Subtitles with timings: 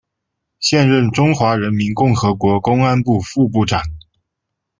[0.59, 3.83] 现任中华人民共和国公安部副部长。